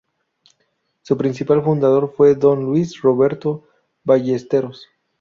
[1.03, 3.67] Su principal fundador fue Don Luis Roberto
[4.03, 4.87] Ballesteros.